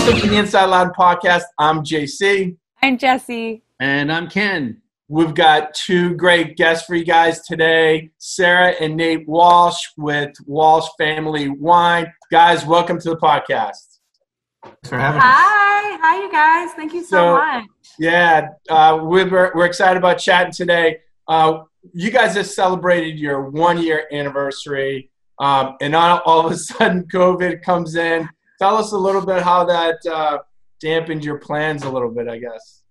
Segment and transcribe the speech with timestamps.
[0.00, 1.42] Welcome to the Inside Loud podcast.
[1.58, 2.56] I'm JC.
[2.82, 3.62] I'm Jesse.
[3.80, 4.80] And I'm Ken.
[5.08, 10.88] We've got two great guests for you guys today Sarah and Nate Walsh with Walsh
[10.96, 12.10] Family Wine.
[12.32, 13.98] Guys, welcome to the podcast.
[14.64, 15.28] Thanks for having Hi.
[15.28, 15.36] us.
[15.36, 16.72] Hi, Hi, you guys.
[16.72, 17.64] Thank you so, so much.
[17.98, 21.00] Yeah, uh, we're, we're excited about chatting today.
[21.28, 26.56] Uh, you guys just celebrated your one year anniversary, um, and all, all of a
[26.56, 28.30] sudden, COVID comes in
[28.60, 30.38] tell us a little bit how that uh,
[30.80, 32.82] dampened your plans a little bit, I guess.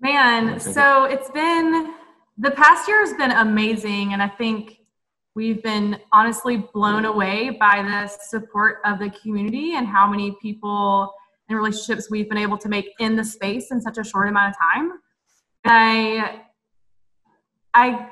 [0.00, 1.94] Man, so it's been
[2.38, 4.78] the past year has been amazing, and I think
[5.34, 11.12] we've been honestly blown away by the support of the community and how many people
[11.48, 14.54] and relationships we've been able to make in the space in such a short amount
[14.54, 14.92] of time.
[15.64, 16.42] I
[17.74, 18.10] I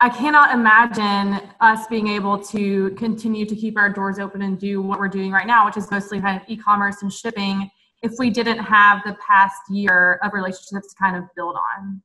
[0.00, 4.80] I cannot imagine us being able to continue to keep our doors open and do
[4.80, 7.68] what we're doing right now, which is mostly kind of e-commerce and shipping,
[8.02, 12.02] if we didn't have the past year of relationships to kind of build on.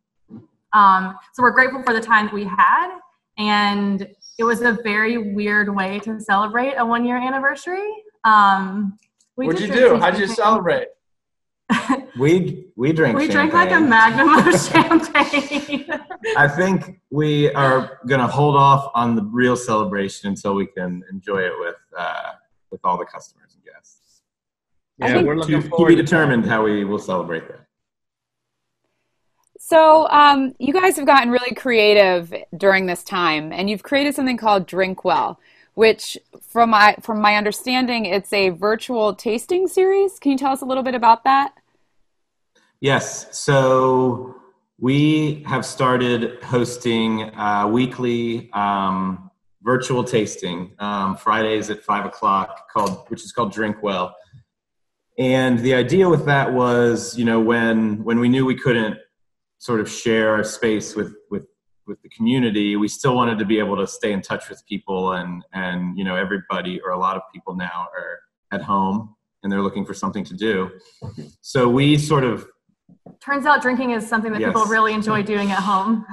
[0.73, 2.97] Um, so we're grateful for the time that we had,
[3.37, 4.07] and
[4.39, 7.91] it was a very weird way to celebrate a one-year anniversary.
[8.23, 8.97] Um,
[9.35, 9.97] What'd you do?
[9.97, 10.87] How'd you celebrate?
[12.19, 13.17] we we drink.
[13.17, 13.49] We champagne.
[13.49, 15.87] drink like a magnum of champagne.
[16.37, 21.39] I think we are gonna hold off on the real celebration until we can enjoy
[21.39, 22.31] it with uh,
[22.71, 24.21] with all the customers and guests.
[24.97, 27.67] Yeah, we're looking to, forward to be determined how we will celebrate that.
[29.59, 34.35] So, um, you guys have gotten really creative during this time, and you've created something
[34.35, 35.39] called Drink Well,
[35.73, 40.19] which, from my from my understanding, it's a virtual tasting series.
[40.19, 41.53] Can you tell us a little bit about that?
[42.83, 43.27] Yes.
[43.31, 44.35] So
[44.77, 47.31] we have started hosting
[47.71, 49.31] weekly um,
[49.61, 54.13] virtual tasting um, Fridays at five o'clock, called which is called Drink Well.
[55.17, 58.97] And the idea with that was, you know, when when we knew we couldn't
[59.59, 61.47] sort of share our space with with
[61.87, 65.13] with the community, we still wanted to be able to stay in touch with people,
[65.13, 68.19] and and you know, everybody or a lot of people now are
[68.51, 70.71] at home and they're looking for something to do.
[71.41, 72.47] So we sort of
[73.23, 74.49] Turns out drinking is something that yes.
[74.49, 76.05] people really enjoy doing at home.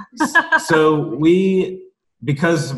[0.65, 1.87] so we,
[2.23, 2.73] because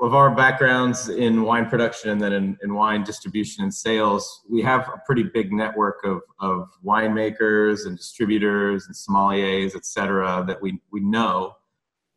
[0.00, 4.62] of our backgrounds in wine production and then in, in, wine distribution and sales, we
[4.62, 10.60] have a pretty big network of, of winemakers and distributors and sommeliers, et cetera, that
[10.62, 11.54] we, we know.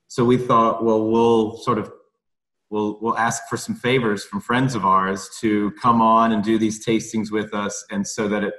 [0.08, 1.92] So we thought, well, we'll sort of
[2.70, 6.58] we'll we'll ask for some favors from friends of ours to come on and do
[6.58, 8.54] these tastings with us, and so that it,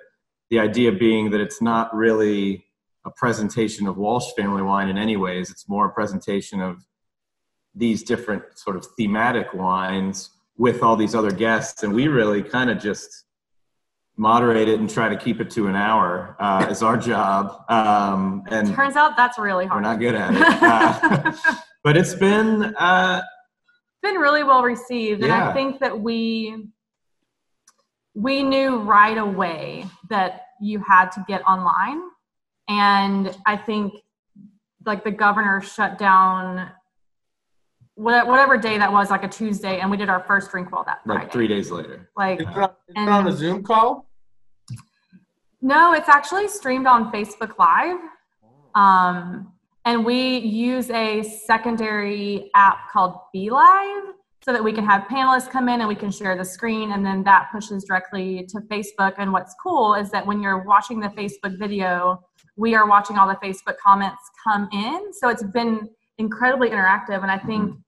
[0.51, 2.68] the idea being that it's not really
[3.05, 5.51] a presentation of Walsh family wine in any ways.
[5.51, 6.85] It's more a presentation of
[7.75, 11.83] these different sort of thematic wines with all these other guests.
[11.83, 13.25] And we really kind of just
[14.17, 17.65] moderate it and try to keep it to an hour uh, is our job.
[17.71, 19.83] Um, and turns out that's really hard.
[19.83, 20.63] We're not good at it.
[20.63, 21.55] Uh,
[21.85, 23.23] but it's been uh,
[24.03, 26.69] been really well received, and I think that we
[28.15, 32.01] we knew right away that you had to get online
[32.69, 33.95] and I think
[34.85, 36.71] like the governor shut down
[37.99, 41.01] whatever day that was, like a Tuesday, and we did our first drink well that
[41.05, 41.23] Friday.
[41.23, 42.09] Like three days later.
[42.17, 44.09] Like it's on, it's on a Zoom call.
[45.61, 47.99] No, it's actually streamed on Facebook Live.
[48.77, 49.53] Um,
[49.85, 54.13] and we use a secondary app called BeLive
[54.45, 57.05] so that we can have panelists come in and we can share the screen and
[57.05, 59.15] then that pushes directly to Facebook.
[59.19, 62.23] And what's cool is that when you're watching the Facebook video,
[62.59, 65.13] we are watching all the Facebook comments come in.
[65.13, 65.89] So it's been
[66.19, 67.23] incredibly interactive.
[67.23, 67.79] And I think, mm-hmm.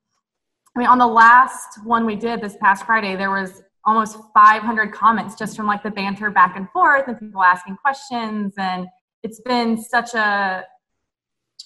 [0.76, 4.92] I mean, on the last one we did this past Friday, there was almost 500
[4.92, 8.54] comments just from like the banter back and forth and people asking questions.
[8.56, 8.86] And
[9.24, 10.64] it's been such a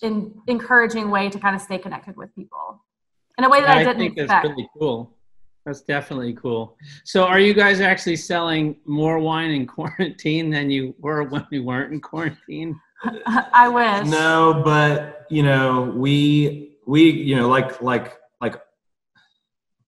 [0.01, 2.83] in, encouraging way to kind of stay connected with people
[3.37, 4.29] in a way that yeah, I didn't think expect.
[4.29, 5.14] that's really cool.
[5.65, 6.77] That's definitely cool.
[7.05, 11.61] So, are you guys actually selling more wine in quarantine than you were when we
[11.61, 12.79] weren't in quarantine?
[13.27, 14.09] I wish.
[14.09, 18.61] No, but you know, we we you know like like like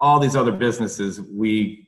[0.01, 1.87] all these other businesses, we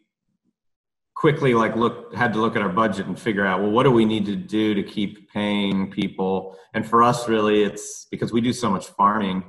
[1.19, 3.91] quickly like look had to look at our budget and figure out well what do
[3.91, 8.41] we need to do to keep paying people and for us really it's because we
[8.41, 9.43] do so much farming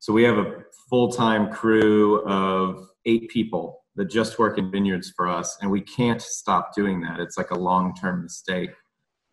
[0.00, 5.28] so we have a full-time crew of eight people that just work in vineyards for
[5.28, 8.70] us and we can't stop doing that it's like a long-term mistake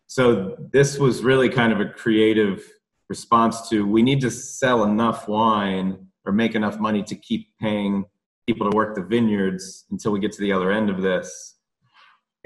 [0.06, 2.64] so this was really kind of a creative
[3.08, 8.04] response to we need to sell enough wine or make enough money to keep paying
[8.46, 11.56] people to work the vineyards until we get to the other end of this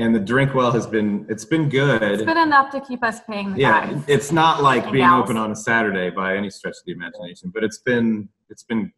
[0.00, 2.02] and the drink well has been it's been good.
[2.02, 4.02] It's been enough to keep us paying the yeah, guys.
[4.08, 5.24] it's not like being gals.
[5.24, 8.92] open on a Saturday by any stretch of the imagination, but it's been it's been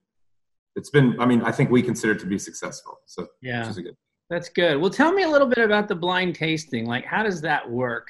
[0.76, 1.18] it's been.
[1.20, 3.00] I mean, I think we consider it to be successful.
[3.06, 3.96] So Yeah, which is a good.
[4.30, 4.80] that's good.
[4.80, 6.86] Well, tell me a little bit about the blind tasting.
[6.86, 8.08] Like, how does that work?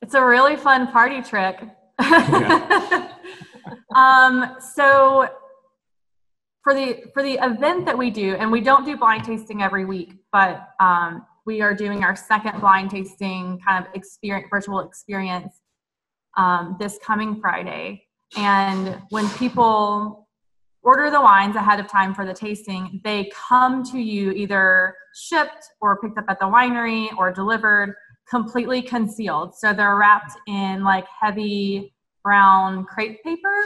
[0.00, 1.62] It's a really fun party trick.
[2.00, 3.12] Yeah.
[3.94, 5.28] um, so
[6.64, 9.84] for the for the event that we do, and we don't do blind tasting every
[9.84, 15.60] week, but um, we are doing our second blind tasting kind of experience, virtual experience
[16.36, 18.04] um, this coming Friday.
[18.36, 20.21] And when people
[20.82, 25.70] order the wines ahead of time for the tasting, they come to you either shipped
[25.80, 27.94] or picked up at the winery or delivered
[28.28, 29.54] completely concealed.
[29.54, 33.62] So they're wrapped in like heavy brown crepe paper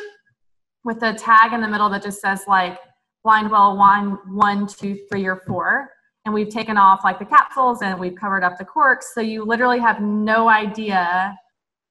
[0.84, 2.78] with a tag in the middle that just says like
[3.24, 5.90] blind well one, one, two, three, or four.
[6.24, 9.14] And we've taken off like the capsules and we've covered up the corks.
[9.14, 11.36] So you literally have no idea.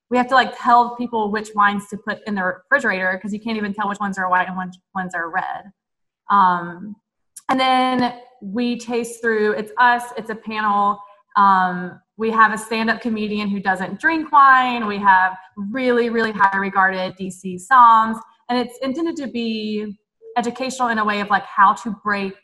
[0.09, 3.39] We have to like tell people which wines to put in the refrigerator because you
[3.39, 5.71] can't even tell which ones are white and which ones are red.
[6.29, 6.95] Um,
[7.49, 10.99] and then we taste through, it's us, it's a panel.
[11.35, 14.87] Um, we have a stand-up comedian who doesn't drink wine.
[14.87, 18.19] We have really, really high regarded DC somms,
[18.49, 19.97] and it's intended to be
[20.37, 22.35] educational in a way of like how to break,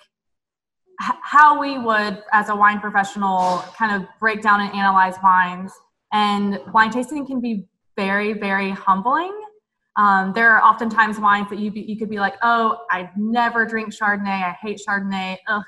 [0.99, 5.71] how we would as a wine professional kind of break down and analyze wines.
[6.11, 7.65] And wine tasting can be
[7.95, 9.37] very, very humbling.
[9.97, 13.65] Um, there are oftentimes wines that you be, you could be like, oh, I never
[13.65, 14.43] drink Chardonnay.
[14.43, 15.37] I hate Chardonnay.
[15.47, 15.63] Ugh.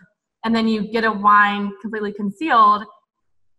[0.45, 2.83] And then you get a wine completely concealed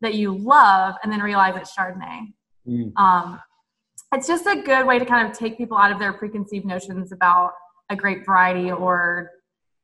[0.00, 2.32] that you love and then realize it's Chardonnay.
[2.68, 2.92] Mm.
[2.96, 3.40] Um,
[4.12, 7.12] it's just a good way to kind of take people out of their preconceived notions
[7.12, 7.52] about
[7.90, 9.30] a grape variety or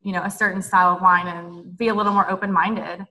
[0.02, 3.06] you know a certain style of wine and be a little more open-minded.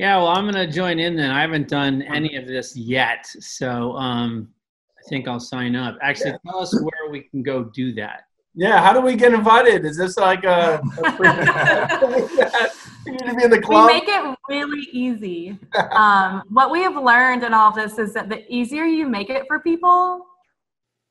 [0.00, 1.30] Yeah, well, I'm going to join in then.
[1.30, 4.48] I haven't done any of this yet, so um,
[4.98, 5.98] I think I'll sign up.
[6.00, 8.22] Actually, tell us where we can go do that.
[8.54, 9.84] Yeah, how do we get invited?
[9.84, 11.10] Is this like a, a
[13.04, 15.58] you need to be in the We make it really easy.
[15.90, 19.28] Um, what we have learned in all of this is that the easier you make
[19.28, 20.24] it for people,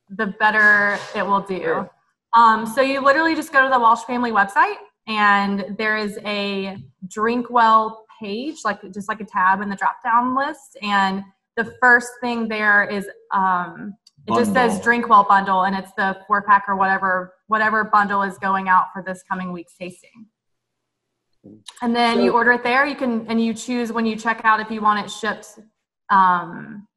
[0.10, 1.60] the better it will do.
[1.60, 1.92] Sure.
[2.34, 6.78] Um, so you literally just go to the Walsh family website, and there is a
[7.08, 11.24] drink well page, like just like a tab in the drop down list, and
[11.56, 13.94] the first thing there is um,
[14.28, 18.22] it just says drink well bundle, and it's the four pack or whatever whatever bundle
[18.22, 20.28] is going out for this coming week's tasting.
[21.82, 22.86] And then you order it there.
[22.86, 25.60] You can and you choose when you check out if you want it shipped,
[26.10, 26.88] um,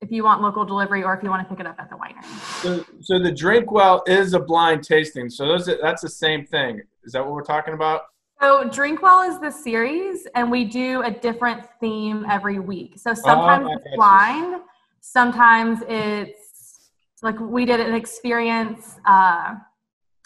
[0.00, 1.96] if you want local delivery or if you want to pick it up at the
[1.96, 2.24] winery.
[2.62, 5.28] So, so the drink well is a blind tasting.
[5.28, 6.80] So those that's the same thing.
[7.04, 8.02] Is that what we're talking about?
[8.42, 12.94] So Drinkwell is the series, and we do a different theme every week.
[12.96, 14.62] So sometimes I it's blind,
[15.00, 16.90] sometimes it's
[17.22, 19.54] like we did an experience, uh,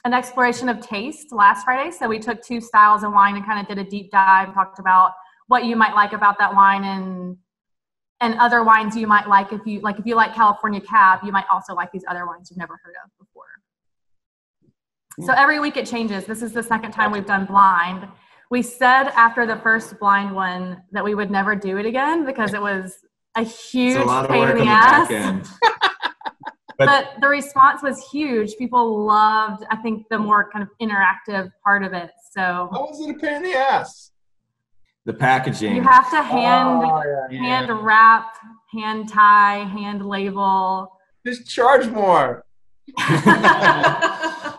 [0.06, 1.90] an exploration of taste last Friday.
[1.90, 4.78] So we took two styles of wine and kind of did a deep dive, talked
[4.78, 5.12] about
[5.48, 7.36] what you might like about that wine and
[8.22, 11.32] and other wines you might like if you like if you like California Cab, you
[11.32, 13.44] might also like these other wines you've never heard of before.
[15.20, 16.24] So every week it changes.
[16.26, 18.06] This is the second time we've done blind.
[18.50, 22.52] We said after the first blind one that we would never do it again because
[22.54, 22.94] it was
[23.34, 25.08] a huge a lot pain work in the the ass.
[25.08, 25.48] back end.
[26.78, 28.54] But the response was huge.
[28.58, 32.10] People loved, I think, the more kind of interactive part of it.
[32.32, 34.10] So How was it a pain in the ass?
[35.06, 35.74] The packaging.
[35.74, 37.38] you have to hand Oh, yeah.
[37.40, 38.34] hand wrap,
[38.74, 40.92] hand tie, hand label.
[41.26, 42.44] Just charge more.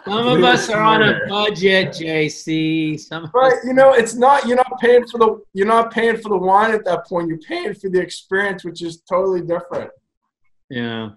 [0.08, 3.00] Some of us are on a budget, JC.
[3.00, 5.92] Some of Right, us, you know, it's not you're not paying for the you're not
[5.92, 7.28] paying for the wine at that point.
[7.28, 9.92] You're paying for the experience, which is totally different,
[10.70, 11.10] yeah.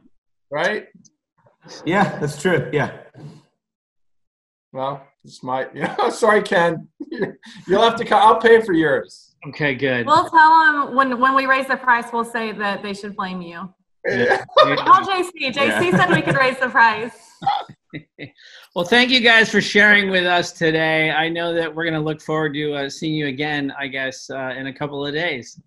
[0.50, 0.88] right?
[1.84, 2.68] yeah, that's true.
[2.72, 2.92] Yeah.
[4.72, 5.68] Well, this might.
[5.74, 6.88] Yeah, sorry, Ken.
[7.66, 8.04] You'll have to.
[8.04, 9.34] co- I'll pay for yours.
[9.48, 10.06] Okay, good.
[10.06, 13.40] We'll tell them when when we raise the price, we'll say that they should blame
[13.40, 13.72] you.
[14.06, 14.44] Yeah.
[14.58, 15.52] Call JC.
[15.52, 17.29] JC said we could raise the price.
[18.74, 21.10] Well, thank you guys for sharing with us today.
[21.10, 24.30] I know that we're going to look forward to uh, seeing you again, I guess,
[24.30, 25.60] uh, in a couple of days.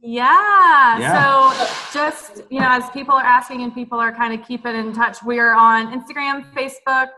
[0.00, 0.98] Yeah.
[0.98, 1.52] Yeah.
[1.52, 4.92] So just, you know, as people are asking and people are kind of keeping in
[4.92, 7.08] touch, we're on Instagram, Facebook,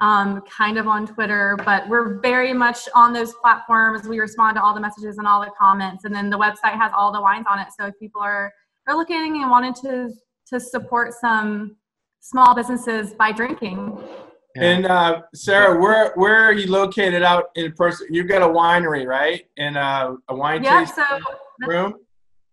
[0.00, 4.06] um, kind of on Twitter, but we're very much on those platforms.
[4.06, 6.04] We respond to all the messages and all the comments.
[6.04, 7.68] And then the website has all the wines on it.
[7.78, 8.52] So if people are,
[8.86, 10.10] are looking and wanting to,
[10.48, 11.76] to support some
[12.22, 13.98] small businesses by drinking,
[14.56, 18.06] And uh, Sarah, where where are you located out in person?
[18.10, 19.44] You've got a winery, right?
[19.58, 21.94] And uh, a wine Yeah, tasting so room.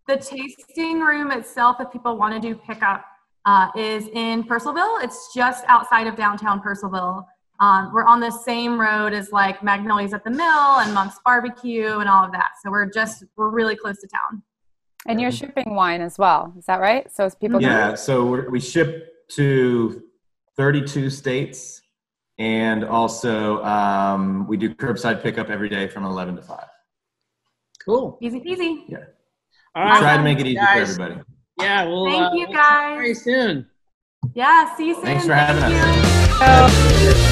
[0.08, 3.06] the tasting room itself, if people want to do pickup,
[3.46, 5.04] uh, is in Purcellville.
[5.04, 7.26] It's just outside of downtown Purcellville.
[7.60, 12.00] Um, we're on the same road as like Magnolias at the Mill and Monk's Barbecue
[12.00, 12.52] and all of that.
[12.64, 14.42] So we're just we're really close to town.
[15.06, 16.54] And you're shipping wine as well.
[16.58, 17.12] Is that right?
[17.14, 20.04] So as people Yeah, so we're, we ship to
[20.58, 21.82] 32 states,
[22.38, 26.60] and also um, we do curbside pickup every day from 11 to 5.
[27.86, 28.18] Cool.
[28.22, 28.98] Easy peasy.
[29.76, 30.00] All right.
[30.00, 30.96] Try to make it easy guys.
[30.96, 31.22] for everybody.
[31.60, 32.06] Yeah, we'll.
[32.06, 32.98] Thank uh, you, guys.
[32.98, 33.68] Very soon.
[34.34, 34.76] Yeah.
[34.76, 35.04] See you soon.
[35.04, 35.82] Thanks for Thank having you.
[36.42, 37.24] us.
[37.24, 37.29] So-